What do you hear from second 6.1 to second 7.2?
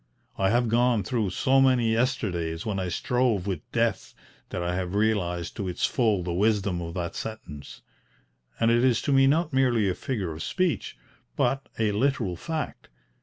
the wisdom of that